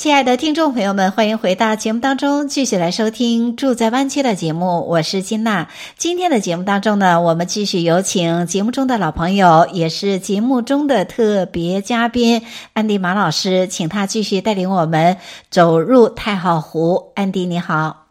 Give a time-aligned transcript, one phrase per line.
[0.00, 4.88] 亲爱的听众朋友们，欢迎回到节目当中，继续来收听《住在湾区》的节目。
[4.88, 5.68] 我是金娜。
[5.98, 12.40] 今天的节目当中呢，我们继续有请节目中的老朋友，也是节目中的特别嘉宾
[12.72, 15.18] 安迪马老师，请他继续带领我们
[15.50, 17.12] 走入太浩湖。
[17.14, 18.06] 安迪，你好。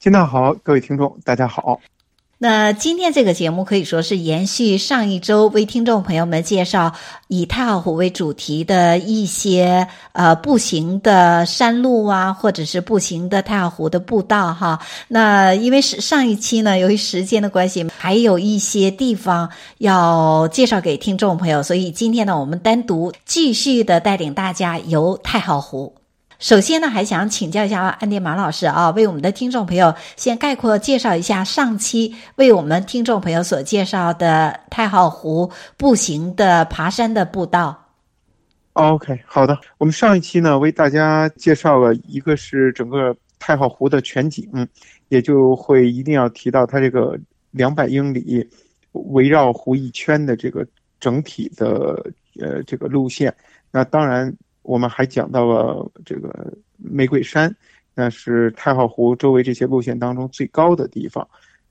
[0.00, 1.78] 金娜好，各位听众，大家好。
[2.42, 6.94] 那今天这个节目可以说是延续上一周为听众朋友们介绍
[7.28, 14.80] 以太浩湖为主题的一些呃步行的山路啊，或者是步行的太浩湖的步道哈。
[15.06, 25.99] 那因为是上一期呢，由于时间的关系，还有一些地方要介绍给听众朋友，所以今天呢，我们单独继续的带领大家游太浩湖。
[26.40, 37.78] 首先呢，还想请教一下安迪马老师啊，为我们的听众朋友先概括介绍一下上期为我们听众朋友所介绍的太浩湖步行的爬山的步道。
[38.72, 44.48] OK，好的，我们上一期呢为大家介绍了一个是整个太浩湖的全景，
[45.10, 47.18] 也就会一定要提到它这个
[47.50, 48.48] 两百英里
[48.92, 50.66] 围绕湖一圈的这个
[50.98, 52.02] 整体的
[52.40, 53.34] 呃这个路线。
[53.70, 54.34] 那当然。
[54.62, 57.54] 我们还讲到了这个玫瑰山，
[57.94, 61.26] 那是太浩湖周围这些路线当中最高的地方。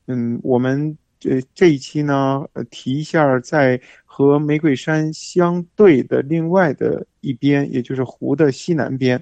[0.07, 9.21] 嗯，我们这这一期呢，呃，提一下在和玫瑰山相对的另外的一边，也就是湖的西南边。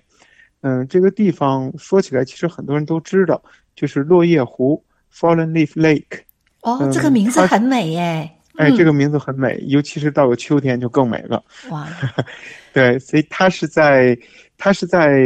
[0.62, 3.44] 嗯，这个地方说起来，其实很多人都知道，
[3.76, 6.22] 就是落叶湖 （Fallen Leaf Lake）。
[6.62, 8.32] 哦，嗯，这个名字很美耶。
[8.58, 11.44] 哎，这个名字很美，尤其是到了秋天就更美了。
[11.70, 11.88] 哇，
[12.74, 14.18] 对，所以它是在
[14.58, 15.22] 它是在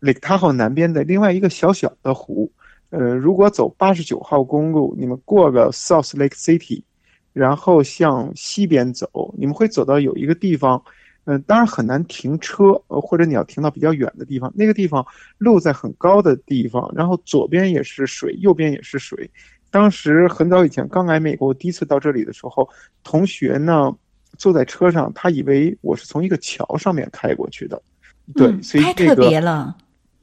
[0.00, 2.50] Lake Tahoe 南边的另外一个小小的湖。
[2.90, 6.82] 呃，如果走八十九号公路，你们过了 South Lake City，
[7.32, 10.82] 然后向西边走，你们会走到有一个地方，
[11.24, 14.52] 嗯、呃，当然很难停车，呃，或者你要停到比较远的地方。
[14.54, 15.06] 那个地方
[15.38, 19.30] 路在很高的地方，然后左边也是水，右边也是水。
[19.72, 22.68] 当时很早以前刚来美国，我第一次到这里的时候，
[23.02, 23.90] 同学呢
[24.36, 27.80] 坐在车上，他以为我是从一个桥上面开过去的，
[28.34, 29.74] 对，嗯、所以这个太特别了。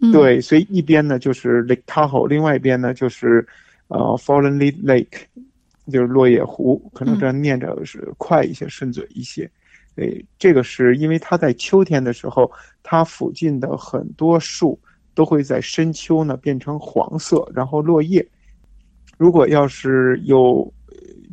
[0.01, 3.45] 嗯、对，所以一边呢就是 Lake Tahoe，另外一边呢就是
[3.87, 5.23] 呃 Fallen Leaf Lake，
[5.91, 9.49] 就是落叶湖，可能这样念着是快一些，顺、嗯、嘴一些。
[9.95, 12.49] 对，这个是因为它在秋天的时候，
[12.83, 14.79] 它附近的很多树
[15.15, 18.23] 都会在深秋呢变成黄色，然后落叶。
[19.19, 20.73] 如果要是有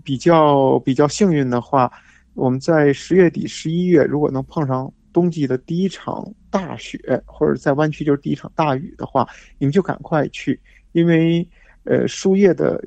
[0.02, 1.88] 比较比较幸运的话，
[2.34, 9.24] 我们在十月底、十一月，如果能碰上冬季的第一场大雪，或者在湾区就是第一场大雨的话，
[9.56, 10.60] 你们就赶快去，
[10.90, 11.48] 因为
[11.84, 12.84] 呃树叶的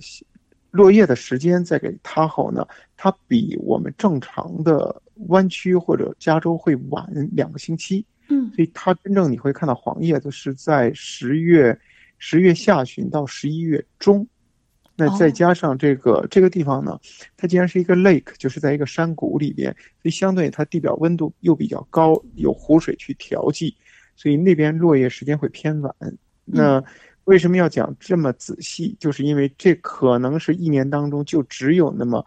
[0.71, 2.67] 落叶的时间在给它后呢，
[2.97, 11.79] 它比我们正常的湾区或者加州会晚两个星期，嗯，所以它真正你会看到黄叶子是在十月
[12.17, 14.27] 十月下旬到十一月中。
[14.99, 16.25] 那再加上这个、oh.
[16.29, 16.99] 这个地方呢，
[17.37, 19.71] 它既然是一个 lake，就是在一个山谷里边，
[20.01, 23.73] 所以相对它地表温度又比较高，有湖水去调剂，
[24.17, 25.95] 所以那边落叶时间会偏晚。
[26.43, 26.83] 那
[27.23, 28.93] 为什么要讲这么仔细？
[28.99, 32.25] 就是因为这可能是一年当中就只有那么，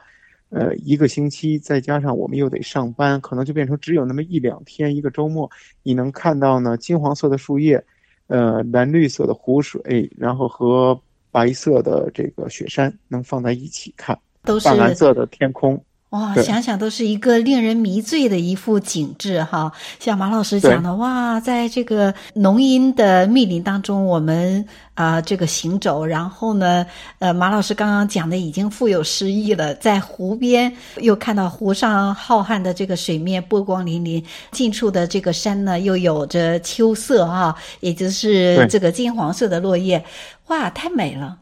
[0.48, 5.50] 呃，一个星期，再加上我们又得上班，可能就变成只有那么一两天，一个周末，
[5.82, 7.84] 你能看到呢金黄色的树叶，
[8.28, 10.98] 呃，蓝绿色的湖水，然后和。
[11.32, 15.82] 白色的这个雪山能放在一起看，都是淡蓝色的天空。
[16.12, 19.72] 哇，想想都是一个令人迷醉的一幅景致哈。
[19.98, 24.62] 像马老师讲的，哇，在这个浓荫的密林当中，我们
[24.92, 26.84] 啊、呃、这个行走，然后呢，
[27.18, 29.74] 呃，马老师刚刚讲的已经富有诗意了。
[29.76, 30.70] 在湖边
[31.00, 40.04] 又看到湖上浩瀚的这个水面波光粼粼，近处的这个山呢又有着秋色啊，也就是这个金黄色的落叶，
[40.48, 41.38] 哇，太美了。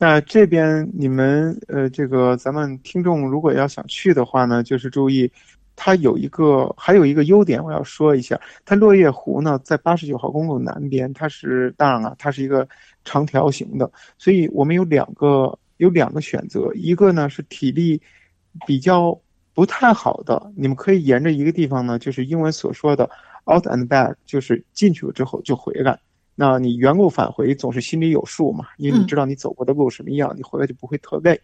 [0.00, 5.28] 那这边你们呃，这个咱们听众如果要想去的话呢，就是注意，
[5.74, 12.68] 它有一个还有一个优点，我要说一下，它落叶湖呢在八十九号公路南边，它是当然了，它是一个
[13.04, 18.00] 长条形的，所以我们有两个有两个选择，一个呢是体力
[18.66, 19.20] 比较
[19.52, 23.10] 不太好的，你们可以沿着一个地方呢，就是英文所说的
[23.46, 25.98] out and back，就是进去了之后就回来。
[26.40, 31.40] 那你原路返回总是心里有数嘛，因为你知道你走过的路什么样，你回来就不会特累。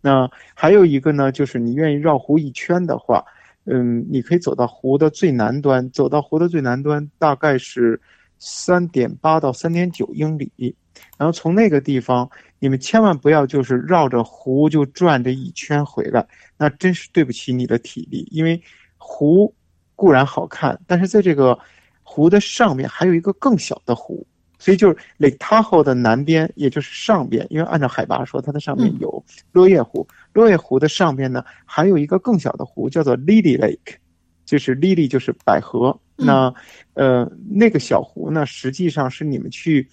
[0.00, 3.24] 那还有一个呢，就是你愿意绕湖一圈的话，
[3.66, 8.00] 嗯，你可以走到湖的最南端，走到湖的最南端大概是
[8.40, 10.74] 三点八到三点九英里，
[11.16, 12.28] 然后从那个地方，
[12.58, 16.26] 你们千万不要就是绕着湖就转这一圈回来，
[16.58, 18.60] 那真是对不起你的体力，因为
[18.98, 19.54] 湖
[19.94, 21.56] 固然好看，但是在这个
[22.02, 24.26] 湖的上面还有一个更小的湖。
[24.62, 30.06] 所以就是 Lake Tahoe 的南边，也就是上边，因为按照海拔说，它的上面有落叶湖。
[30.32, 33.96] 落叶湖的上边呢，还有一个更小的湖，叫做 Lily Lake，
[34.44, 35.98] 就是 Lily 就是百合。
[36.14, 36.54] 那
[36.94, 39.88] 呃，那个小湖呢，实际上是你们去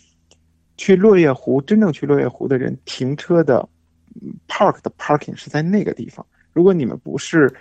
[0.77, 3.67] 去落叶湖，真正去落叶湖的人停车的
[4.47, 6.23] park 的 parking 是在那个地方。
[6.53, 7.51] 如果你们不是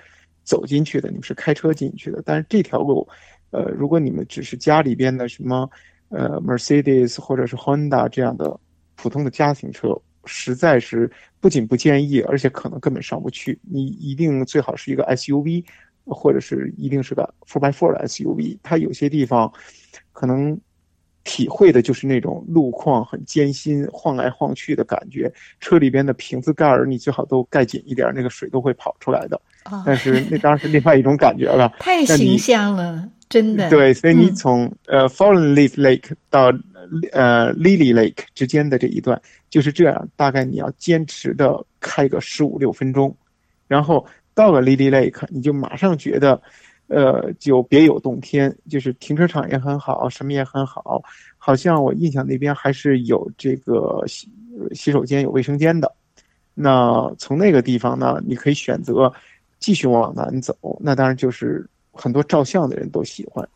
[0.45, 2.21] 走进去的，你们是开车进去的。
[2.23, 3.09] 但是这条路，
[3.51, 5.71] 呃，如果你们只是家里边的什么。
[6.11, 8.59] 呃，Mercedes 或者是 Honda 这样的
[8.97, 9.95] 普通的家庭车，
[10.25, 11.11] 实在是
[11.41, 13.59] 不仅不建议，而且可能根本上不去。
[13.63, 15.65] 你一定最好是一个 SUV，
[16.05, 18.59] 或者是一定是个 for by four 的 SUV。
[18.63, 19.53] 它有些地方
[20.13, 20.59] 可能
[21.25, 25.31] 体会的就是那种路况很艰辛、晃来晃去的感觉。
[25.61, 29.41] 车里边的瓶子盖儿你最好都盖紧一点，那个水都会跑出来的。
[29.85, 31.71] 但是那当然是另外一种感觉了。
[31.81, 33.07] 太形象了。
[33.29, 36.47] 真的对，所以你从、嗯、呃 Fallen Leaf Lake 到
[37.13, 39.21] 呃 Lily Lake 之间的这一段
[39.51, 43.15] 就是这样，大概你要坚持的开个十五六分钟，
[43.67, 46.41] 然后到了 Lily Lake，你就马上觉得，
[46.87, 51.03] 呃，就别有洞天，就是停车场也很好，什么也很好，
[51.37, 54.27] 好像我印象那边还是有这个洗
[54.73, 55.93] 洗手间、有卫生间的。
[56.55, 59.13] 那从那个地方呢，你可以选择
[59.59, 61.69] 继续往南走，那当然就是。
[62.01, 63.47] 很多照相的人都喜欢，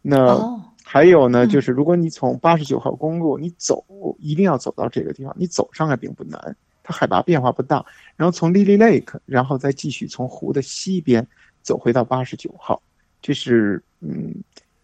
[0.00, 0.38] 那
[0.84, 3.84] 还有呢，就是如果你从八十九号公路你走，
[4.20, 7.84] 一定要走到这个地方，你走上来并不难，它海拔变化不大。
[8.16, 11.26] 然后从 Lily Lake，然后再继续从湖的西边
[11.60, 12.80] 走回到八十九号，
[13.20, 14.32] 这是嗯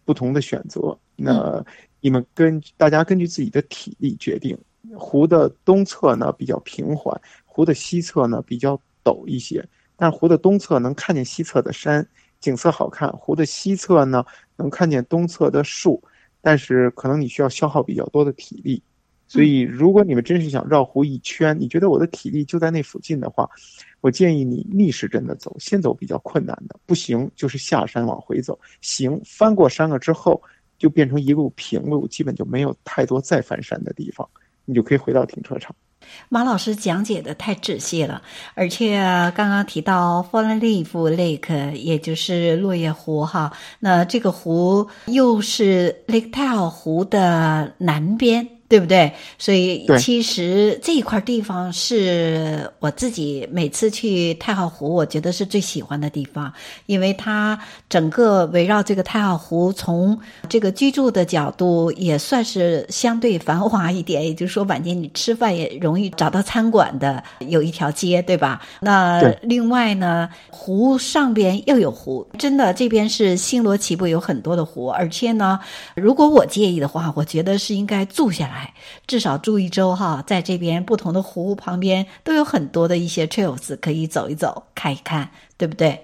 [0.03, 0.95] 不同的选择。
[1.15, 1.63] 那
[2.01, 4.57] 你们根大家根据自己的体力决定。
[4.95, 12.07] 湖的东侧呢比较平缓，湖的西侧呢比较陡一些，但湖的东侧能看见西侧的山。
[12.45, 14.23] 景色好看，湖的西侧呢，
[14.55, 15.99] 能看见东侧的树，
[16.41, 18.83] 但是可能你需要消耗比较多的体力，
[19.27, 23.49] 所以如果你们真是想绕湖一圈，你觉得我的体力就在那附近的话，
[23.99, 30.39] 我建议你逆时针的走，先走比较困难的，不行就是下山往回走，行翻过山了之后
[30.77, 34.29] 就变成一路平路，基本就没有太多再翻山的地方，
[34.65, 35.75] 你就可以回到停车场。
[36.29, 38.21] 马老师讲解的太仔细了，
[38.53, 38.97] 而且
[39.35, 48.47] 刚刚提到 Fallen Leaf Lake，也就是落叶湖哈，那这个湖又是 Lake Tahoe 湖的南边。
[48.67, 49.11] 对不对？
[49.37, 56.51] 所以其实这一块地方是我自己每次去太浩湖，我觉得是最喜欢的地方，
[56.87, 60.19] 因为它整个围绕这个太浩湖，从
[60.49, 68.59] 这个居住的角度也算是相对繁华一点，也就是说晚间你吃饭也容易找到餐馆的，有一条街，对吧？
[68.81, 75.59] 那另外呢，湖上边又有湖，真的这边是星罗棋布，有很多的湖，而且呢，
[75.95, 78.54] 如果我介意的话，我觉得是应该住下来。
[79.07, 85.99] 至少住一周哈，在这边不同的湖旁边都有很多的一些 trails 可以走一走、看一看，对不对？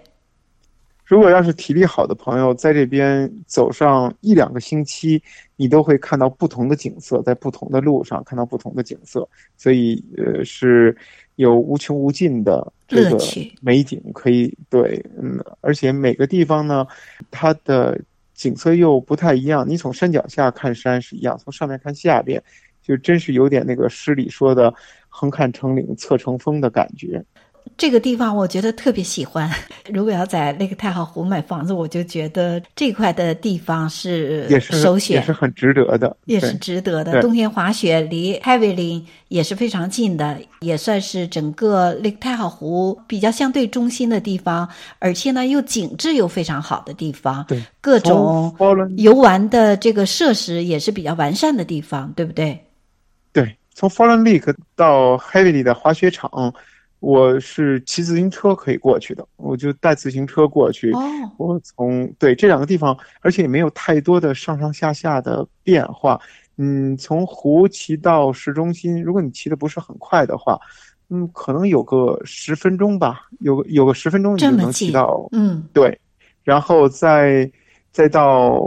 [1.05, 5.21] 如果要是体力好的朋友，在这边走上一两个星期，
[5.57, 10.95] 你都会看到不同的景色，在不同的路上看到不同的景色，所以呃是
[11.35, 13.17] 有无穷无尽的这个
[13.61, 16.87] 美景可以对，嗯，而且每个地方呢，
[17.29, 17.99] 它的。
[18.41, 22.41] 景色又不太一样，你从山脚下看山是一样，从上面看下边，
[22.81, 24.74] 就真是有点那个诗里说的
[25.10, 27.24] “横看成岭侧成峰”的感觉。
[27.77, 29.49] 这个地方我觉得特别喜欢。
[29.91, 37.21] 如果要在那个太浩湖买房子，我就觉得这块的地方是首选，也是很值得的，也是值得的。
[37.21, 47.43] 冬天滑雪离 Havilland 也是非常近的，也算是整个那个太浩湖比较相对中心的地方，而且呢又景致又非常好的地方。
[47.47, 48.55] 对，各种
[48.97, 52.63] 游玩的这个设施也是比较完善的地方，对不对？
[53.33, 56.53] 对，从 Fallen Lake 到 Havilland 的滑雪场。
[57.01, 60.91] 我是骑自行车可以过去的，我就带自行车过去。
[60.91, 61.01] 哦，
[61.38, 66.22] 我从对这两个地方，而且也没有太多的上上下下的变化。
[66.58, 70.60] 嗯，从湖骑到市中心，如果你骑的不是很快的话，
[71.10, 75.27] 嗯，可能有个十分钟吧，有个有个十分钟你就能骑到。
[75.31, 76.00] 嗯，对。
[76.43, 77.51] 然后再
[77.91, 78.60] 再到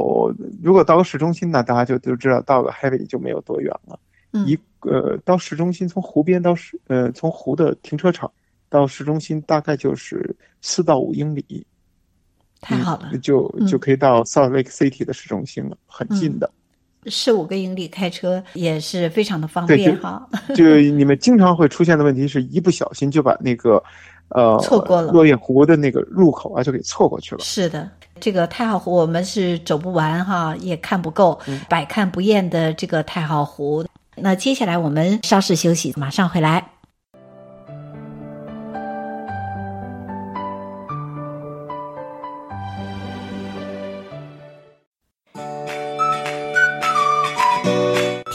[0.61, 3.99] 如果到市中心呢，大家就都知道到个 Heavy 就没有多远了。
[4.35, 8.31] 嗯、一呃，到市中心从湖边到市呃从湖的停车场
[8.69, 11.67] 到市中心大概就是四到五英里。
[12.61, 16.50] 太好了，就就可以到 Salt Lake City 的市中心了，嗯、很近的。
[17.07, 20.26] 四五个英里开车也是非常的方便哈。
[20.57, 23.83] 就你们经常会出现的问题是一不小心就把那个，
[24.31, 27.43] 呃，错过了落叶湖的那个入口啊，就给错过去了。
[27.43, 33.85] 是的，这个太浩湖我们是走不完哈，也看不够，嗯、百看不厌的这个太浩湖。
[34.16, 36.71] 那接下来我们稍事休息，马上回来。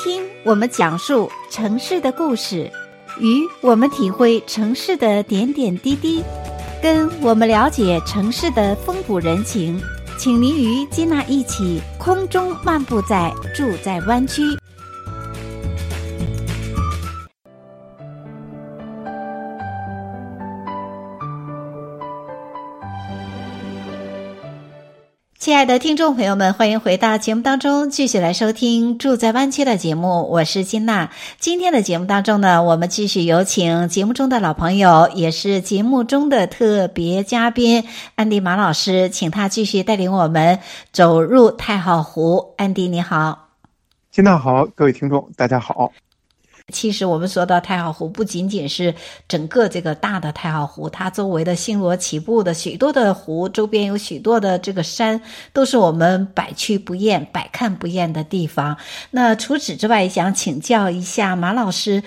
[0.04, 2.72] 听我们讲述城市的故事，
[3.20, 6.24] 与我们体会城市的点点滴滴，
[6.82, 9.82] 跟我们了解城市的风土人情，
[10.18, 14.42] 请您与金娜一起空中漫步在住在湾区。
[25.40, 30.30] 亲爱的听众朋友们，欢迎回到节目当中，继续来收听《住在湾区》的节目。
[30.30, 31.12] 我是金娜。
[31.40, 40.60] 今天的节目当中呢，我们继续有请节目中的老朋友，也是节目中的特别嘉宾安迪马老师，请他继续带领我们
[40.92, 42.54] 走入太浩湖。
[42.58, 43.48] 安迪，你好。
[44.12, 45.94] 金娜好，各位听众，大家好。
[46.72, 48.94] 其实我们说到太浩湖，不仅仅是
[49.28, 55.22] 整个这个大的太浩湖，它周围的星罗棋布的许多的湖，周边有许多的这个山，
[55.54, 58.78] 都是我们百去不厌、百看不厌的地方。
[59.12, 62.04] 那除此之外，想请教一下马老师。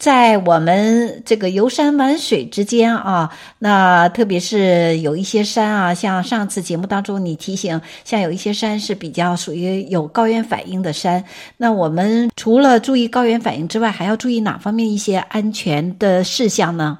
[0.00, 11.22] 在我们这个游山玩水之间啊，那特别是有一些山啊，像上次节目当中你提醒，像有一些山是比较属于有高原反应的山，
[11.58, 16.98] 那我们除了注意高原反应之外，还要注意哪方面一些安全的事项呢？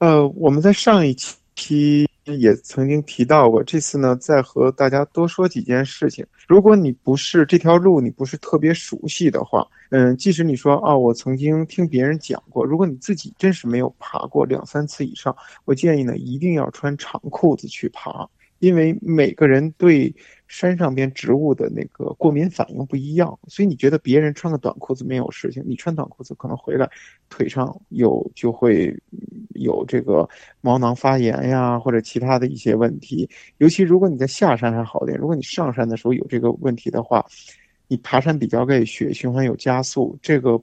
[0.00, 1.16] 呃，我们在上一
[1.56, 6.26] 期也曾经提到过，这次呢再和大家多说几件事情。
[6.48, 20.14] 如果你不是这条路，你不是特别熟悉的话，嗯，即使你说啊，我曾经听别人讲过，如果你自己真是没有爬过两三次以上，我建议呢，一定要穿长裤子去爬，因为每个人对
[20.48, 26.88] 山上边植物的那个过敏反应不一样，所以你觉得别人穿个短裤子没有事情，你穿短裤子可能回来
[27.28, 28.96] 腿上有就会
[29.54, 30.28] 有这个
[30.60, 33.28] 毛囊发炎呀，或者其他的一些问题。
[33.58, 37.24] 尤其如果你在下山还好点，如果你上山的时候有这个问题的话，
[37.88, 40.60] 你爬山比较累，血液循环有加速，这个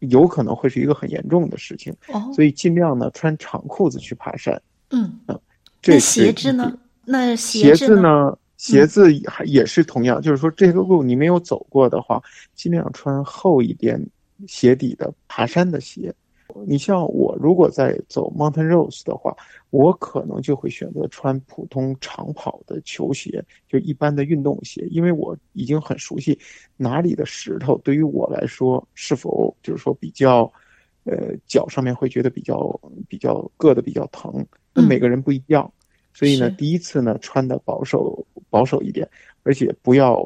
[0.00, 1.94] 有可能会是一个很严重的事情。
[2.08, 4.60] 哦，所以尽量呢穿长裤子去爬山。
[4.90, 5.40] 嗯嗯，
[5.80, 6.76] 这鞋子呢？
[7.10, 8.36] 那鞋子呢？
[8.58, 12.20] 鞋子还也是同样，嗯、就是说这个路你没有走过的话，
[12.54, 14.04] 尽量穿厚一点
[14.46, 16.12] 鞋底的爬山的鞋。
[16.66, 19.34] 你像我如果在走 Mountain Rose 的话，
[19.70, 26.38] 我可能就会选择穿普通长跑的球鞋，就一般的运动鞋，因为我已经很熟悉
[26.76, 30.52] 哪里的石头对于我来说是否就是说比较，
[31.04, 34.44] 呃，脚上面会觉得比较比较硌的比较疼。
[34.74, 35.72] 那每个人不一样。
[36.18, 39.08] 嗯所以呢，第一次呢，穿的保守保守一点，
[39.44, 40.20] 而且不要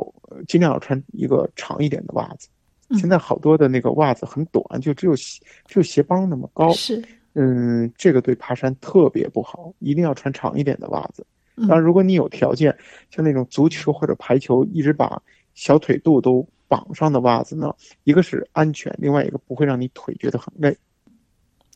[0.49, 2.49] 尽量要穿一个长一点的袜子。
[2.89, 6.73] 嗯、现在好多的那个袜子很短，就只有鞋只有鞋帮那么高。
[6.73, 11.27] 是，嗯，这个对爬山特别不好，一定要穿长一点的袜子。
[11.69, 12.75] 当然，如果你有条件，
[13.11, 15.21] 像那种足球或者排球，一直把
[15.53, 17.71] 小腿肚都绑上的袜子呢，
[18.05, 20.75] 一个是安全，另外一个不会让你腿觉得很累。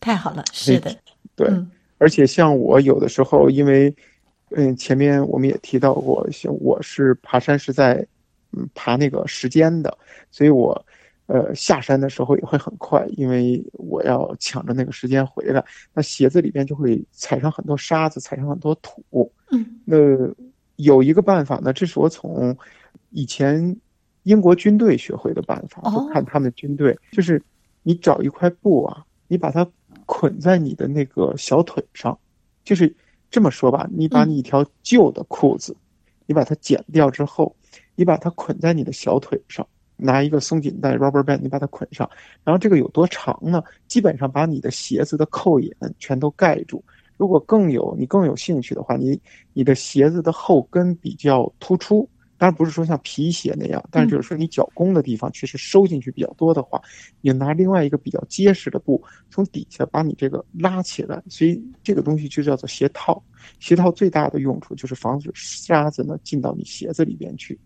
[0.00, 0.96] 太好了，是的，
[1.34, 1.48] 对。
[1.48, 3.94] 嗯而且像我有的时候，因为，
[4.50, 8.06] 嗯，前面我们也提到过，像我是爬山是在，
[8.52, 9.96] 嗯，爬那个时间的，
[10.30, 10.84] 所以我，
[11.26, 15.64] 呃，下山的时候也会很快，因为我要抢着那个时间回来。
[15.94, 19.32] 那鞋子里边就会踩上很多沙子，踩上很多土。
[19.50, 19.96] 嗯，那
[20.76, 22.54] 有一个办法呢，这是我从
[23.10, 23.74] 以前
[24.24, 27.42] 英国军队学会的办法，就看他们军队，就是
[27.82, 29.66] 你找一块布啊，你把它。
[30.06, 32.18] 捆在你的那个小腿上，
[32.64, 32.94] 就是
[33.30, 35.76] 这么说吧，你把你一条旧的裤子，
[36.26, 37.54] 你把它剪掉之后，
[37.94, 42.08] 你把它捆在你的小腿上，拿一个松紧带 rubber band，你把它捆上，
[42.44, 43.62] 然后这个有多长呢？
[43.88, 46.82] 基本上把你的鞋子的扣眼全都盖住。
[47.16, 49.20] 如果更有你更有兴趣的话，你
[49.54, 56.80] 你的鞋子的后跟比较突出，当然不是说像皮鞋那样，但是就是说你脚弓的地方确实收进去比较多的话，
[57.20, 63.22] 你拿另外一个比较结实的布从底下把你这个拉起来，所以这个东西就叫做鞋套。
[63.60, 67.58] 鞋套最大的用处就是防止沙子呢进到你鞋子里边去，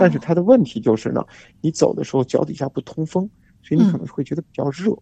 [0.00, 1.24] 但是它的问题就是呢，
[1.60, 3.28] 你走的时候脚底下不通风，
[3.62, 4.96] 所以你可能会觉得比较热。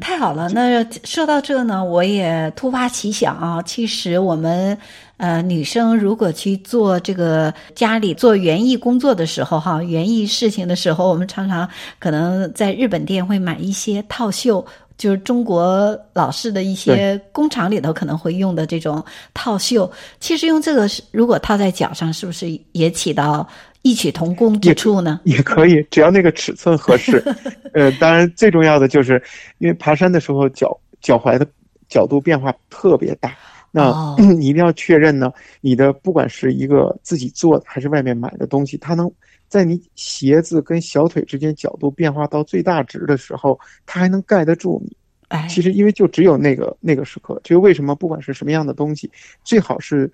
[0.00, 3.62] 太好了，那说到这呢，我也突发奇想啊。
[3.62, 4.76] 其实我们
[5.16, 11.68] 呃女生如果去做这个家里做园艺工作的时候，哈，园艺事情的时候，我们常常
[11.98, 14.64] 可能在日本店会买一些套袖，
[14.96, 19.90] 就是中国老式的一些工厂里头可能会用的这种套袖。
[20.20, 23.48] 其实用这个如果套在脚上，是不是也起到？
[23.82, 27.22] 异曲同工之处呢，也可以，只要那个尺寸合适。
[27.72, 29.22] 呃，当然最重要的就是，
[29.58, 31.46] 因为爬山的时候脚脚踝的
[31.88, 33.34] 角度变化特别大，
[33.70, 35.32] 那、哦、 你一定要确认呢，
[35.62, 39.10] 你的不管是一个自己做的还是外面买的东西，它能
[39.48, 44.94] 在你鞋子跟小腿之间角度变化到最大值的时候，它还能盖得住你。
[45.28, 49.10] 哎，其实因为就只有那个那个时刻，就为什么不管是什么样的东西，
[49.42, 50.12] 最好是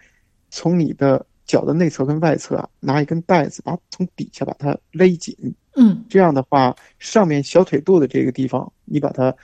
[0.50, 1.26] 从你的。
[1.46, 5.34] 脚的内侧跟外侧啊，拿一根带子，把从底下把它勒紧。
[5.76, 9.34] 嗯，这样的话，上面小腿肚的这个地方，你把它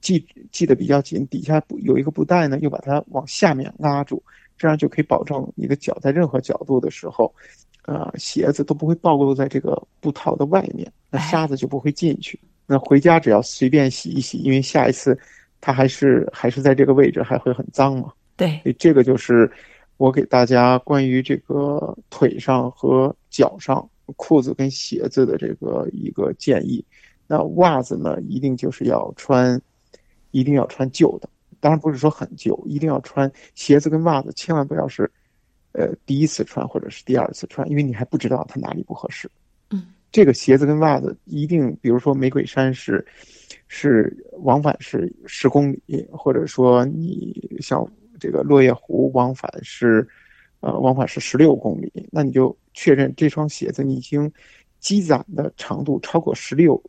[0.00, 4.22] 系系得比较紧，底下有一个布带呢，又把它往下面拉住，
[4.56, 7.34] 这样就可以保证你的脚在任何角度的时候，
[7.86, 12.38] 呃，鞋子都不会暴露在这个布套的外面，那沙子就不会进去。
[12.66, 15.18] 那回家只要随便洗一洗，因为下一次
[15.60, 18.12] 它还是还是在这个位置，还会很脏嘛。
[18.36, 19.50] 对，这个就是。
[19.96, 26.84] 我给大家关于这个腿上和脚上裤子跟鞋子的这个一个建议。
[27.26, 29.60] 那袜子呢，一定就是要穿，
[30.32, 31.28] 一定要穿旧的。
[31.60, 35.10] 当然不是说很旧，一定要穿鞋子跟袜子，千万不要是，
[35.72, 39.30] 呃，第一次穿或者是第二次穿，因为你还不知道它哪里不合适。
[39.70, 43.06] 嗯，这个鞋子跟袜子一定，比如说玫瑰山是，
[43.68, 47.88] 是往返是十公里，或者说你像。
[48.24, 50.08] 这个落叶湖往返是，
[50.60, 54.32] 呃，往返是十六公里，那你就确认这双鞋子你已经
[54.80, 56.82] 积攒的长度超过十六，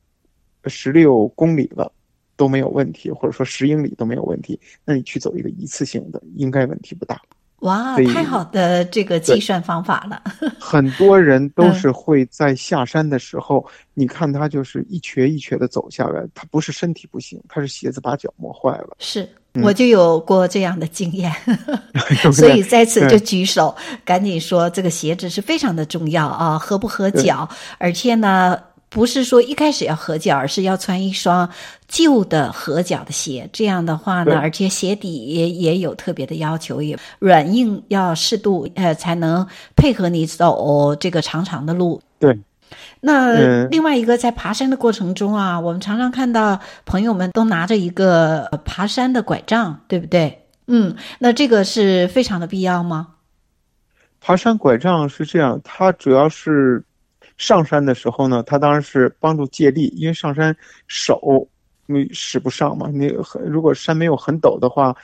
[0.63, 1.91] 十六公里了
[2.37, 7.21] 都没有问题，或者说十英里都没有问题，那你去走一个一次性的，应该问题不大。
[7.59, 10.23] 哇，太好的这个计算方法了。
[10.57, 18.95] 很多人 都是会在下山的时候，嗯，你看他就是一瘸一瘸的走下来，他不是身体不行，他是鞋子把脚磨坏了。
[18.99, 19.27] 是。
[19.63, 21.31] 我就有过这样的经验，
[22.23, 27.47] 嗯、所以在此就举手，赶紧说这个鞋子是非常的重要啊，合不合脚？
[27.77, 28.57] 而且呢，
[28.89, 31.49] 不是说一开始要合脚，而是要穿一双
[31.87, 33.49] 旧的合脚的鞋。
[33.53, 42.01] 这样的话呢，而且鞋底也也有特别的要求，也软硬要适度，呃，才能配合你走这个长长的路。
[42.19, 42.37] 对。
[43.01, 50.47] 那另外一个，在爬山的过程中啊，我们常常看到朋友们都拿着一个爬山的拐杖，对不对？
[50.67, 53.09] 嗯，那这个是非常的必要吗？
[54.19, 56.83] 爬山拐杖是这样，它主要是
[57.37, 60.55] 上山的时候呢，它当然是帮助借力，因为上山
[60.87, 61.47] 手
[61.85, 64.95] 你使不上嘛，你很如果山没有很陡的话，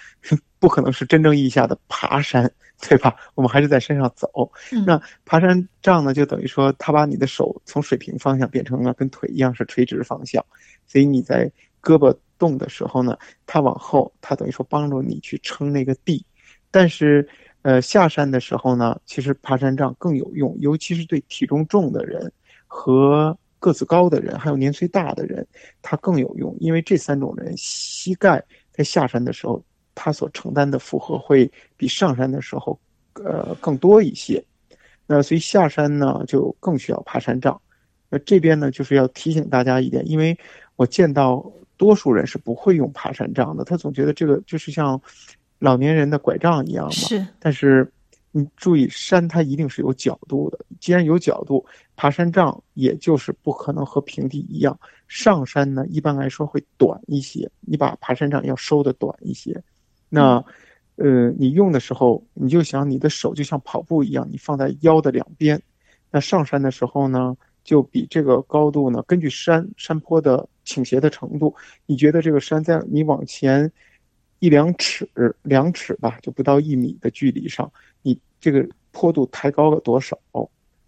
[0.61, 2.49] 不可能是真正意义下的爬山。
[2.89, 3.15] 对吧？
[3.35, 4.27] 我们还是在山上走。
[4.71, 10.43] 嗯、那爬山杖呢，就等于说，它把你的手从水平方向变成了跟腿一样是垂直方向，
[10.87, 11.45] 所以你在
[11.79, 16.25] 胳膊动的时候呢，它往后，它等于说帮助你去撑那个地。
[16.71, 17.29] 但是，
[17.61, 22.33] 呃，下山的时候呢，其实爬山杖更有用，尤其是对体重重的人
[22.65, 25.47] 和个子高的人，还有年岁大的人，
[25.83, 29.63] 它更有用，因为这三种人膝盖在下山的时候。
[29.95, 32.79] 他所承担的负荷会比上山的时候，
[33.13, 34.43] 呃，更多一些。
[35.07, 37.59] 那所以下山呢，就更需要爬山杖。
[38.09, 40.37] 那这边呢，就是要提醒大家一点，因为
[40.75, 41.45] 我见到
[41.77, 45.01] 多数人是不会用爬山杖的，他总觉得这个就是像
[45.59, 46.91] 老年人的拐杖一样嘛。
[46.91, 47.25] 是。
[47.39, 47.91] 但是
[48.31, 50.59] 你注意，山它一定是有角度的。
[50.79, 51.65] 既然有角度，
[51.97, 54.79] 爬山杖也就是不可能和平地一样。
[55.09, 59.61] 上山呢，一般来说会短一些，你把爬山杖要收的短一些。
[60.13, 60.43] 那，
[60.97, 65.61] 呃，你用的时候，你就想你的手就像跑步一样，你放在腰的两边。
[66.11, 73.71] 那上山的时候呢，就比这个高度呢，根据山山坡的倾斜的程度，你觉得这个山在你往前
[74.39, 75.09] 一两尺、
[75.43, 77.71] 两尺吧，就不到一米的距离上，
[78.01, 80.19] 你这个坡度抬高了多少？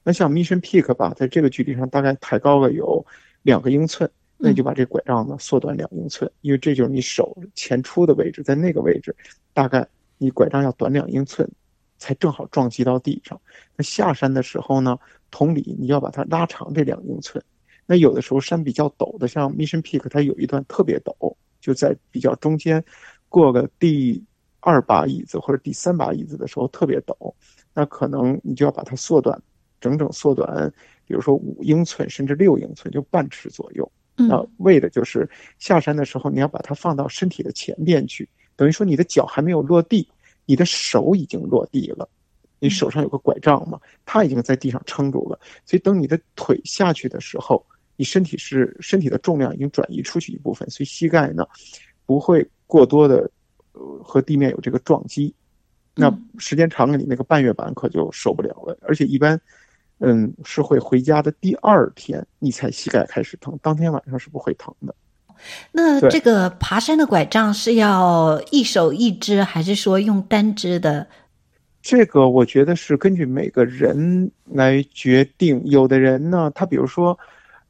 [0.04, 3.06] 那像 Mission Peak 吧，在这个距离上大概抬高了有
[3.42, 4.12] 两个英寸。
[4.46, 9.16] 那你就把这拐杖呢缩短两英寸，因为这就是你手前出的位置，在那个位置，
[9.54, 11.50] 大概你拐杖要短两英寸，
[11.98, 13.40] 才正好撞击到地上。
[13.78, 15.00] 那下山的时候呢，
[15.32, 17.42] 同理，你要把它拉长这两英寸。
[17.86, 22.84] 那有的时候山比较陡的，像 Mission Peak，它有一段特别陡，就在比较中间，
[23.30, 24.22] 过个第
[24.60, 27.34] 二把椅子或者第三把椅子的时候特别陡，
[27.74, 29.42] 那可能你就要把它缩短，
[29.80, 30.70] 整整缩短，
[31.08, 33.90] 比如说五英寸甚至六英寸，就半尺左右。
[34.16, 40.08] 那为的就是下山的时候，你要把它放到身体的前边去，等于说你的脚还没有落地，
[40.46, 42.08] 你的手已经落地了。
[42.60, 47.66] 你手上有个拐杖嘛，它已经在地上撑住了，所以等你的腿下去的时候，
[47.98, 51.46] 你身体是身体的重量已经转移出去一部分，所以膝盖呢
[52.06, 53.30] 不会过多的
[53.74, 55.34] 呃和地面有这个撞击。
[55.96, 59.40] 那时间长了，你那个半月板可就受不了了，而且一般
[60.00, 64.94] 嗯是会回家的第二天你才膝盖开始疼，当天晚上是不会疼的。
[65.72, 71.06] 那这个爬山的拐杖是要一手一只，还是说用单只的？
[71.82, 75.62] 这个我觉得是根据每个人来决定。
[75.66, 77.18] 有的人呢，他比如说，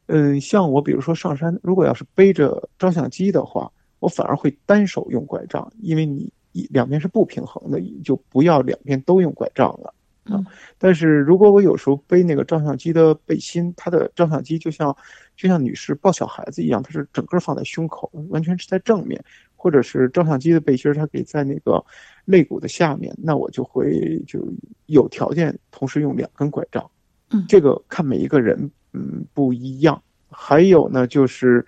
[0.06, 6.30] 嗯，像我，比如说上山，如果要是背着照相机的话，我反而会单手用拐杖，因为你
[6.70, 9.92] 两边是不平衡的，就不要两边都用拐杖了
[10.24, 10.42] 啊。
[10.78, 14.96] 但是如果我有时候背那个照相机的背心，它的照相机就像
[15.36, 19.22] 就像女士抱小孩子一样，它是整个放在胸口，完全是在正面。
[19.56, 21.82] 或者是照相机的背心，它可以在那个
[22.26, 24.46] 肋骨的下面，那我就会就
[24.84, 26.84] 有条件同时用两根拐杖。
[27.30, 30.02] 嗯，这个看每一个人，嗯，不一样。
[30.28, 31.64] 还有呢，就是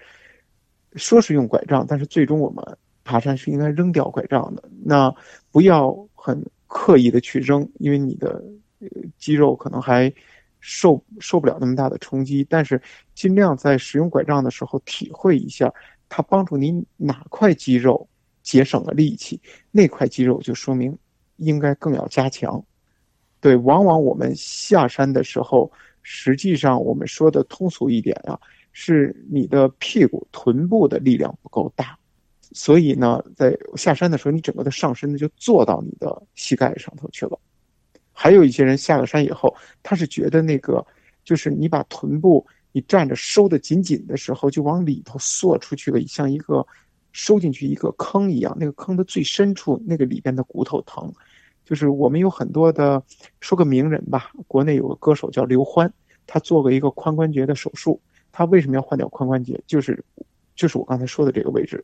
[0.96, 2.62] 说是用拐杖，但是最终我们
[3.02, 4.62] 爬山是应该扔掉拐杖的。
[4.84, 5.10] 那
[5.50, 8.42] 不要很刻意的去扔，因为你的
[9.18, 10.12] 肌肉可能还
[10.60, 12.46] 受受不了那么大的冲击。
[12.48, 12.80] 但是
[13.14, 15.72] 尽量在使用拐杖的时候体会一下。
[16.08, 18.08] 它帮助你哪块肌肉
[18.40, 19.40] 节省了力气，
[19.72, 20.96] 那块肌肉就说明
[21.38, 22.64] 应该更要加强。
[23.40, 25.68] 对，往往我们下山的时候，
[26.04, 28.38] 实际上我们说的通俗一点啊，
[28.70, 31.98] 是你的屁股、臀部的力量不够大，
[32.52, 37.38] 所以呢，在下山的时候，你整个的上身呢就坐到你的膝盖上头去了。
[38.12, 40.84] 还有一些人下了山以后，他是觉得那个
[41.24, 42.46] 就是你把臀部。
[42.72, 46.66] 你站着收得紧紧的时候，就往里头缩出去了，像一个
[47.12, 48.54] 收进去一个坑一样。
[48.60, 51.10] 那个坑的最深处，那个里边的骨头疼。
[51.64, 53.02] 就是我们有很多的，
[53.40, 55.90] 说个名人吧，国内有个歌手叫刘欢，
[56.26, 57.98] 他做过一个髋关节的手术。
[58.30, 59.58] 他为什么要换掉髋关节？
[59.66, 60.04] 就是，
[60.54, 61.82] 就是我刚才说的这个位置，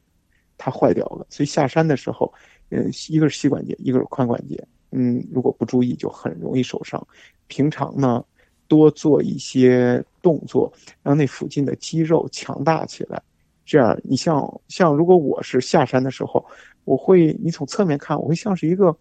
[0.65, 1.27] 它坏掉了。
[1.29, 2.33] 所以下山的时候，
[2.71, 7.05] 嗯，一个是膝关节，一个是髋关节，嗯，如果不注意，就很容易受伤。
[7.49, 8.25] 平常呢，
[8.69, 10.73] 多做一些动作，
[11.03, 13.21] 让那附近的肌肉强大起来。
[13.65, 16.45] 这样，你像像如果我是下山的时候，
[16.85, 18.97] 我会你从侧面看，我会像是一个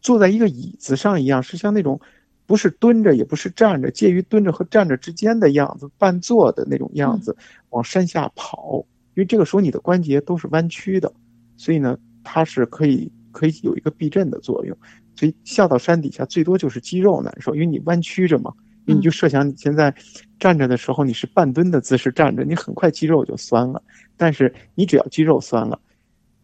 [0.00, 2.00] 坐在一个椅子上一样，是像那种
[2.46, 7.36] 不是蹲着也不是站着，介于蹲着和站着之间的样子，半坐的那种样子，
[7.70, 8.84] 往山下跑。
[9.16, 11.12] 因为这个时候你的关节都是弯曲的，
[11.56, 14.76] 所以呢，它是可以可以有一个避震的作用。
[15.16, 18.52] 所以下到山底下，最多就是肌肉难受，因为你弯曲着嘛。
[18.88, 19.92] 你就设想你现在
[20.38, 23.82] 站着的时候，你是半蹲的姿势站着，你很快肌肉就酸了。
[24.16, 25.80] 但是你只要肌肉酸了，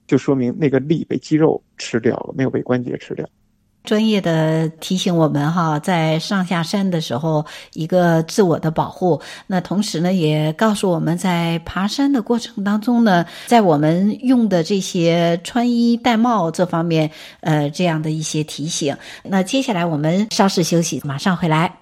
[0.08, 3.28] 就说明那个力被肌肉吃掉了，没有被关节吃掉。
[3.84, 9.20] 专业的提醒我们哈，在上下山的时候，一个自我的保护。
[9.46, 18.96] 那同时呢，也告诉我们在爬山的过程当中呢，在我们用的这些穿衣戴帽这方面，呃，这样的一些提醒。
[19.24, 21.81] 那接下来我们稍事休息，马上回来。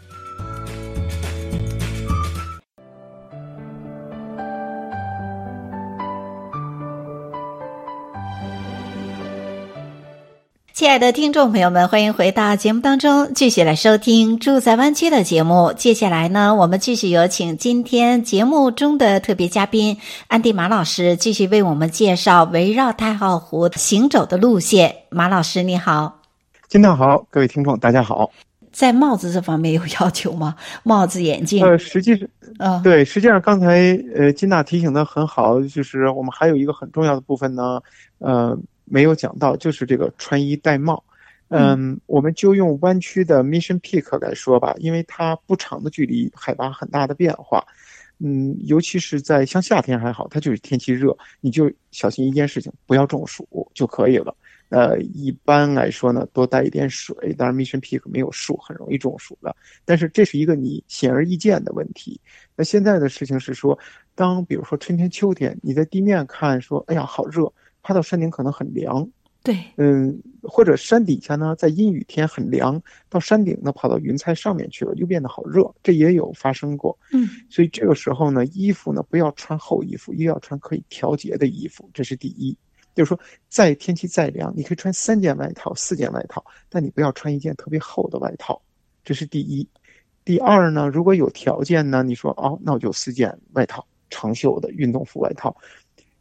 [10.81, 15.71] 亲爱的听众朋友们，欢迎回到节目当中，继续来收听《住在湾区》的节目。
[15.77, 19.95] 接下来呢，我们继续有请今天节目中的特别嘉宾
[20.27, 24.91] 安迪马老师，继续为我们介绍围绕太浩湖行走的路线。
[25.11, 26.19] 马老师，你好。
[26.67, 28.31] 金娜好，各位听众大家好。
[28.71, 30.55] 在帽子这方面有要求吗？
[30.81, 31.63] 帽子、眼镜？
[31.63, 37.79] 呃，实际上，呃，对，实际上刚才呃金娜提醒的很好，就是我们还有一个很重要的部分呢，
[38.17, 38.57] 呃。
[38.85, 41.03] 没有讲到，就是这个穿衣戴帽。
[41.49, 47.65] 嗯，我们就用弯曲的 Mission Peak 来说吧，因为它不长的距离，海拔很大的变化。
[48.19, 54.33] 嗯，尤其是在像夏天还好，它就是天气热，你就小心一件事情，不要中暑就可以了。
[54.69, 57.33] 呃，一般来说呢，多带一点水。
[57.33, 59.53] 当然，Mission Peak 没有树，很容易中暑的。
[59.83, 62.21] 但是这是一个你显而易见的问题。
[62.55, 63.77] 那现在的事情是说，
[64.15, 69.07] 当比如说春天、秋天，你在地面看说，哎呀，好热，爬到山顶可能很凉。
[69.43, 76.95] 对，嗯，或者山底下呢，在阴雨天很凉，到山顶呢，跑到云彩上面去了，又变得好热，这也有发生过。
[77.11, 82.55] 嗯，所以这个时候呢，衣服呢不要穿厚衣服，又要穿可以调节的衣服，这是第一。
[82.93, 88.61] 就是说，再天气再凉，你可以穿三件外套、四件外套，但你不要穿一件特别厚的外套，
[89.03, 89.67] 这是第一。
[90.23, 95.55] 第二呢，如果有条件呢，你说哦，那我就四件外套，长袖的运动服外套，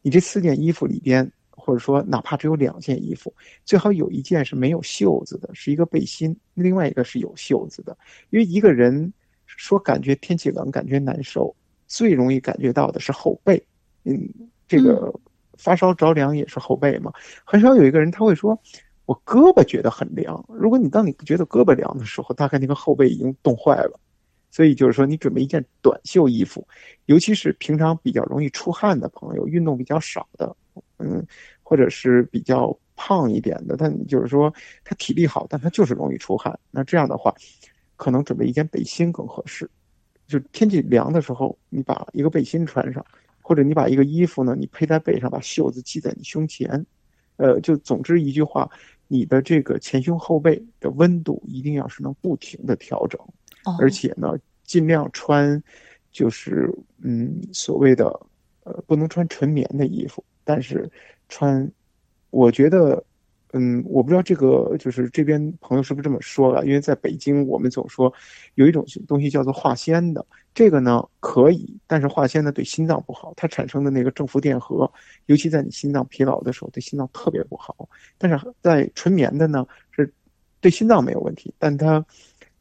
[0.00, 1.30] 你这四件衣服里边。
[1.60, 3.32] 或者说，哪怕只有两件衣服，
[3.64, 7.96] 最好有一件是没有袖子的，是一个背心；另外一个是有袖子的。
[8.30, 9.12] 因为一个人
[9.46, 11.54] 说感觉天气冷、感觉难受，
[11.86, 13.62] 最容易感觉到的是后背。
[14.04, 14.28] 嗯，
[14.66, 15.12] 这个
[15.58, 17.12] 发烧着凉也是后背嘛。
[17.44, 18.58] 很少有一个人他会说，
[19.04, 20.42] 我胳膊觉得很凉。
[20.48, 24.00] 如果你当你觉得胳膊凉的时候，大概那个后背已经冻坏了。
[24.52, 26.66] 所以就是说，你准备一件短袖衣服，
[27.06, 30.56] 尤其是平常比较容易出汗的朋友，运动比较少的。
[31.00, 31.26] 嗯，
[31.62, 34.52] 或者是比较胖一点的，但就是说
[34.84, 36.58] 他体力好，但他就是容易出汗。
[36.70, 37.34] 那这样的话，
[37.96, 39.68] 可能准备一件背心更合适。
[40.26, 43.04] 就天气凉的时候，你把一个背心穿上，
[43.42, 46.86] 或者你把一个衣服呢，你披在背上，把袖子系在你胸前。
[47.36, 48.70] 呃，就总之一句话，
[49.08, 53.18] 你的这个前胸后背的温度一定要是能不停的调整，
[53.80, 55.60] 而且呢，尽量穿
[56.12, 56.70] 就是
[57.02, 58.06] 嗯所谓的
[58.64, 60.22] 呃不能穿纯棉的衣服。
[60.44, 60.90] 但是，
[61.28, 61.70] 穿，
[62.30, 63.02] 我觉得，
[63.52, 66.64] 嗯，我不知道这个就是这边朋友是不是这么说了？
[66.64, 68.12] 因为在北京，我们总说
[68.54, 70.24] 有一种东西叫做化纤的，
[70.54, 74.90] 这个呢可以，但是化纤呢对心脏不好，它产生的那个正负电荷，
[75.26, 77.88] 尤其在你心脏疲劳的时候，对心脏特别不好。
[78.18, 80.12] 但是在纯棉的呢，是
[80.60, 82.04] 对心脏没有问题，但它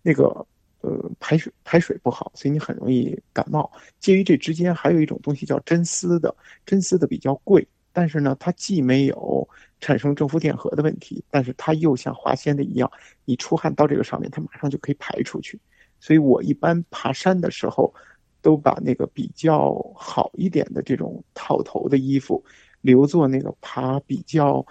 [0.02, 0.46] 那个
[0.82, 3.72] 呃排水排水不好，所以你很容易感冒。
[4.00, 7.68] 介于这之间，还有一种东西叫真丝的，真丝的比较贵。
[7.92, 9.50] 但是呢，它既没有
[9.82, 12.90] 产生正负电荷的问题，但是它又像化纤的一样，
[13.26, 15.60] 你出汗到这个上面，它马上就可以排出去。
[16.00, 17.94] 所以我一般爬山的时候，
[18.42, 22.42] 都把那个比较好一点的这种套头的衣服
[22.82, 24.66] 留作那个爬比较，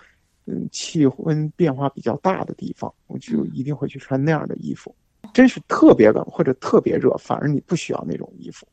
[0.47, 4.95] 嗯，气温变化比较大的地方，我就一定会去穿那样的衣服。
[5.33, 8.67] 真是特别冷或者特别热，反而你不需要那种衣服。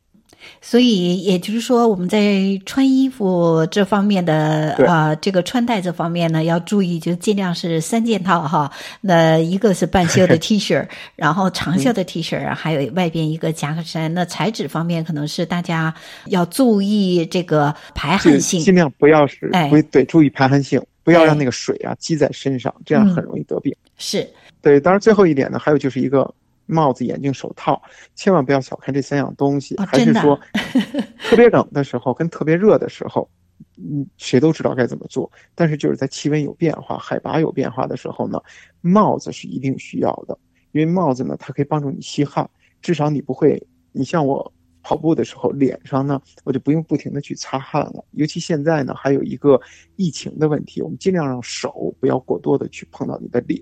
[0.61, 8.71] 所以也就是说，我们在穿衣服这方面的啊、呃，这个穿戴这方面呢，要注意，就尽量是三件套哈。
[9.01, 14.13] 那一个是半袖的 T 恤，然后长袖的 T 恤，嗯，还有外边一个夹克衫。
[14.13, 15.91] 那材质方面，可能是大家
[16.27, 23.73] 要注意这个排汗性，尽量不要是，哎，对，注意排汗性，不要让那个水啊积在身上，这样很容易得病。
[23.73, 24.29] 嗯、是
[24.65, 26.33] 对，当然最后一点呢，还有就是一个。
[26.67, 27.79] 帽子、眼镜、手套，
[28.15, 29.75] 千万不要小看这三样东西。
[29.75, 30.35] 哦、还是说，
[31.29, 33.29] 特别冷的时候跟特别热的时候，
[33.77, 35.31] 嗯，谁都知道该怎么做。
[35.53, 38.41] 但是就是在气温有变化、海拔有变化的时候呢，
[38.81, 40.35] 帽子是一定需要的，
[40.71, 42.49] 因为帽子呢，它可以帮助你吸汗，
[42.81, 43.63] 至少你不会。
[43.91, 44.51] 你像我
[44.81, 48.03] 跑步的时候，脸上呢，我就不用不停的去擦汗了。
[48.13, 49.61] 尤其现在呢，还有一个
[49.97, 53.61] 疫情的问题，我们尽量让手不要过多的去碰到你的脸。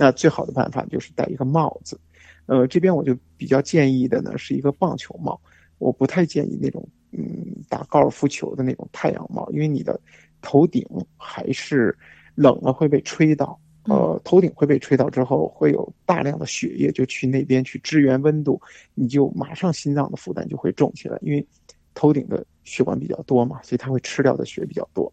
[0.00, 2.00] 那最好的办法就是戴一个帽子。
[2.46, 5.38] 呃，这边我就比较建议的呢，是一个棒球帽。
[5.76, 10.00] 我不太建议那种，嗯，打高尔夫球的那种太阳帽，因为你的
[10.40, 10.82] 头顶
[11.18, 11.94] 还是
[12.34, 18.58] 冷了会被吹到，呃，头顶会被吹到之后，会有大量的血液就去那边去支援温度，
[18.94, 21.46] 你就马上心脏的负担就会重起来，因为
[21.92, 25.12] 头顶的血管比较多嘛，所以它会吃掉的血比较多。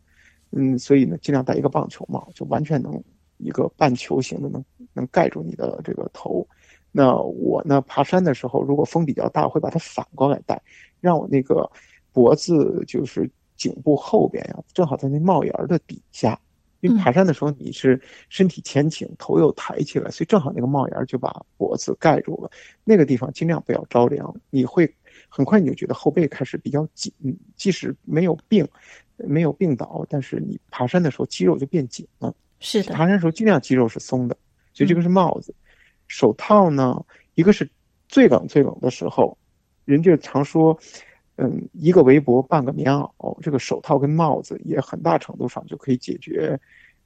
[0.52, 3.04] 嗯，所以呢，尽量戴一个棒球帽，就完全能
[3.38, 4.64] 一个半球形的能
[4.98, 6.46] 能盖住你的这个头。
[6.92, 10.60] 那我呢，爬山的时候，如果风比较大，会把它反过来戴，
[11.00, 11.70] 让我那个
[12.12, 16.40] 脖子就是颈部后边呀，正好在那帽檐的底下。
[16.80, 22.52] 因为爬山的时候你是身体前倾，头又抬起来，所以正好那个帽檐就把脖子盖住了。
[22.84, 24.88] 那个地方尽量不要着凉，你会
[25.28, 27.12] 很快你就觉得后背开始比较紧，
[27.56, 28.68] 即使没有病，
[29.18, 32.34] 没有病倒，但是你爬山的时候肌肉就变紧了。
[32.60, 34.38] 是的，爬山的时候尽量肌肉是松的，
[34.78, 35.52] 所以这个是帽子。
[35.52, 35.64] 嗯
[36.10, 37.04] 手套呢，
[37.36, 37.70] 一个是
[38.08, 39.38] 最冷最冷的时候，
[39.84, 40.80] 人家常说，
[41.36, 46.58] 嗯，一个围脖半个棉袄，这个手套跟帽子也很大程度上就可以解决。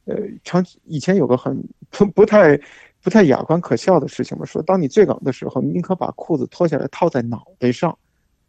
[0.06, 2.56] 呃，常以前有个很不不太
[3.02, 7.98] 不太雅观可笑的事情嘛，说当你最冷的时候，你宁可把裤子脱下来套在脑袋上，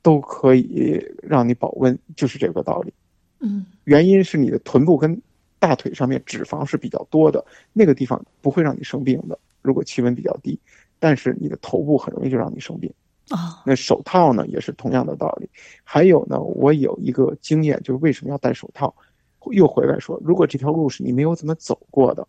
[0.03, 2.93] 都可以让你保温，就是这个道理。
[3.41, 5.19] 嗯，原因是你的臀部跟
[5.63, 9.39] 大腿上面脂肪是比较多的，那个地方不会让你生病的。
[9.63, 10.59] 如果气温比较低，
[10.99, 12.93] 但是你的头部很容易就让你生病。
[13.29, 15.49] 啊，那手套呢也是同样的道理。
[15.85, 18.93] 还有呢，我有一个经验，就是为什么要戴手套？
[19.53, 22.27] 又回来说，如果这条路是你没有怎么走过的，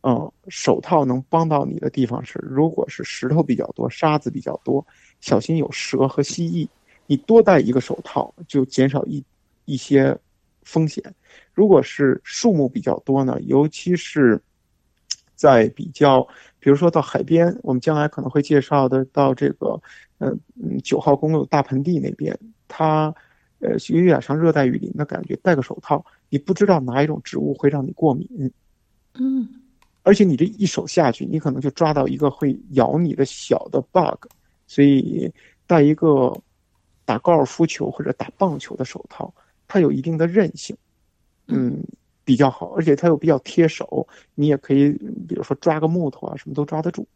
[0.00, 4.82] 嗯，手套能帮到你的地方是，如果是石头比较多、沙子比较多，
[5.20, 6.66] 小心有蛇和蜥蜴，
[7.06, 9.22] 你多戴一个手套就减少一
[9.66, 10.18] 一些
[10.66, 11.02] 风险。
[11.54, 14.38] 如果是树木比较多呢，尤其是。
[15.38, 16.26] 在比较，
[16.58, 19.78] 比如说到海边，我们将来可能会介绍的到这个，
[20.16, 22.34] 嗯嗯，九号公路大盆地那边，
[22.68, 23.14] 它，
[23.58, 25.36] 呃，有点像热带雨林的感觉。
[25.42, 28.50] 戴个手套，你不知道哪一种植物会让你过敏，
[29.12, 29.46] 嗯，
[30.04, 34.24] 而且你这一手下去，你可能就抓到一个会咬你的小的 bug，
[34.66, 35.30] 所以
[35.66, 36.34] 戴一个
[37.04, 39.34] 打高尔夫球或者打棒球的手套，
[39.66, 40.76] 它有一定的韧性，
[41.48, 41.82] 嗯。
[42.26, 44.90] 比较好，而且它又比较贴手，你也可以，
[45.28, 47.06] 比如说抓个木头啊，什么都抓得住。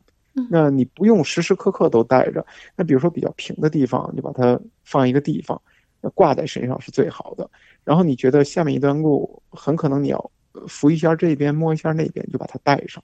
[0.48, 2.46] 那你不用时时刻刻都带着。
[2.76, 5.60] 那比如说比较平的地方，你把它放一个地方，
[6.00, 7.50] 那挂在身上是最好的。
[7.82, 10.30] 然后你觉得下面一段路很可能你要
[10.68, 13.02] 扶一下这边，摸一下那边，就把它带上。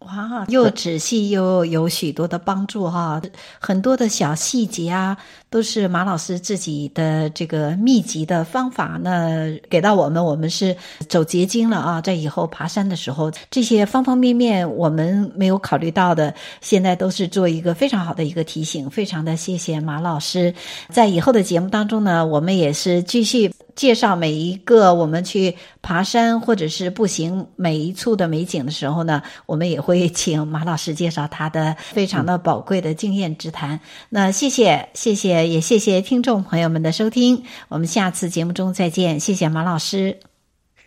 [0.00, 3.20] 哇，又仔细又有许多的帮助哈，
[3.58, 5.16] 很多的小细节啊，
[5.50, 10.74] 都是马老师自己的这个秘籍的方法呢，给到我们，我们是
[11.08, 20.54] 走捷径了啊，在以后爬山的时候，这些方方面面我们没有考虑到的，现在都是做一个非常好的一个提醒，非常的谢谢马老师，
[20.90, 23.52] 在以后的节目当中呢，我们也是继续。
[23.78, 33.78] 介绍每一个我们去爬山或者是步行每一处的美景的时候呢，我们也会请马老师介绍他的非常的宝贵的经验之谈。
[34.08, 37.44] 那谢谢，谢谢，也谢谢听众朋友们的收听。
[37.68, 39.20] 我们下次节目中再见。
[39.20, 40.18] 谢谢马老师，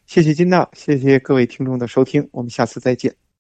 [0.06, 2.28] 谢谢金娜，谢谢各位听众的收听。
[2.34, 3.31] 我们下次再见。